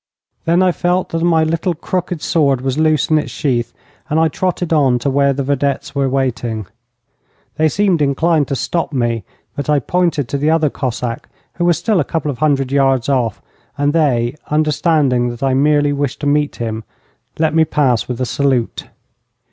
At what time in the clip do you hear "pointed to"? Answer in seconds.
9.77-10.39